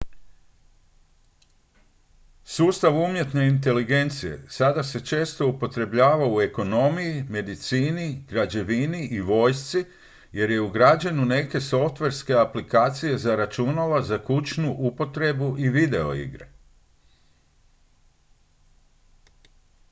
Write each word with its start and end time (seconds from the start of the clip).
sustav 2.43 2.93
umjetne 3.01 3.47
inteligencije 3.47 4.45
sada 4.49 4.83
se 4.83 5.05
često 5.05 5.47
upotrebljava 5.47 6.27
u 6.35 6.41
ekonomiji 6.41 7.23
medicini 7.29 8.25
građevini 8.29 9.07
i 9.07 9.19
vojsci 9.21 9.85
jer 10.31 10.51
je 10.51 10.61
ugrađen 10.61 11.19
u 11.19 11.25
neke 11.25 11.61
softverske 11.61 12.33
aplikacije 12.33 13.17
za 13.17 13.35
računala 13.35 14.01
za 14.01 14.23
kućnu 14.23 14.75
upotrebu 14.79 15.55
i 15.59 15.69
videoigre 15.69 16.49